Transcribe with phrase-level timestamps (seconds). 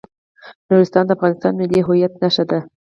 [0.67, 2.59] نورستان د افغانستان د ملي هویت نښه ده.